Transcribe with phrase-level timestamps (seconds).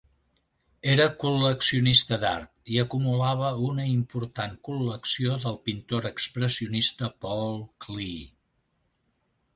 [0.93, 7.55] Era col·leccionista d'art, i acumulava una important col·lecció del pintor expressionista Paul
[7.87, 8.27] Klee.